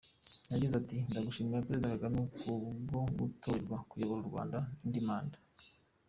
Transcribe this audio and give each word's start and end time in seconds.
Yagize 0.51 0.73
ati 0.81 0.97
“Ndagushimira 1.09 1.65
Perezida 1.67 1.93
Kagame 1.95 2.21
ku 2.37 2.49
bwo 2.85 3.01
gutorerwa 3.17 3.75
kuyobora 3.89 4.23
u 4.25 4.29
Rwanda 4.29 4.57
indi 4.85 5.01
manda. 5.07 5.37